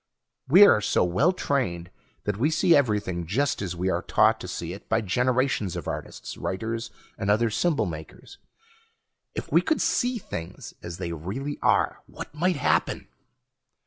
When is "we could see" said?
9.51-10.17